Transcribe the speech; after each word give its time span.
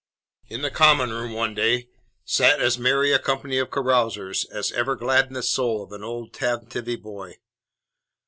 In 0.47 0.63
the 0.63 0.71
common 0.71 1.11
room 1.11 1.31
one 1.33 1.53
day 1.53 1.89
sat 2.25 2.59
as 2.59 2.79
merry 2.79 3.11
a 3.11 3.19
company 3.19 3.59
of 3.59 3.69
carousers 3.69 4.45
as 4.45 4.71
ever 4.71 4.95
gladdened 4.95 5.35
the 5.35 5.43
soul 5.43 5.83
of 5.83 5.91
an 5.91 6.03
old 6.03 6.33
tantivy 6.33 6.95
boy. 6.99 7.35